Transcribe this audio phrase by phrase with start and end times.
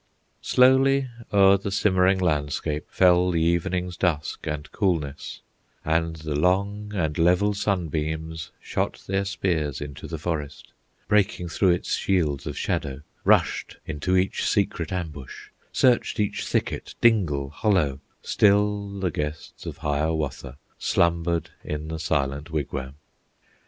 [0.41, 5.41] Slowly o'er the simmering landscape Fell the evening's dusk and coolness,
[5.85, 10.73] And the long and level sunbeams Shot their spears into the forest,
[11.07, 17.51] Breaking through its shields of shadow, Rushed into each secret ambush, Searched each thicket, dingle,
[17.51, 22.95] hollow; Still the guests of Hiawatha Slumbered in the silent wigwam.